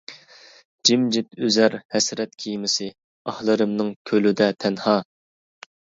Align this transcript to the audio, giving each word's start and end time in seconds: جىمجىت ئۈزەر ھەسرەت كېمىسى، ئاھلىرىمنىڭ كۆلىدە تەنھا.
جىمجىت 0.89 1.35
ئۈزەر 1.47 1.75
ھەسرەت 1.95 2.33
كېمىسى، 2.45 2.87
ئاھلىرىمنىڭ 3.33 3.93
كۆلىدە 4.13 4.49
تەنھا. 4.65 4.97